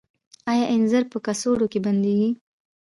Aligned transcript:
آیا 0.51 0.65
انځر 0.73 1.03
په 1.11 1.17
کڅوړو 1.25 1.65
کې 1.71 1.79
بندیږي؟ 1.85 2.29